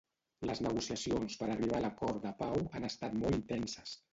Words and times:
Les 0.49 0.61
negociacions 0.67 1.35
per 1.41 1.49
arribar 1.49 1.79
a 1.81 1.83
l'acord 1.85 2.25
de 2.27 2.35
pau 2.43 2.67
han 2.81 2.91
estat 2.91 3.17
molt 3.23 3.39
intenses 3.43 3.95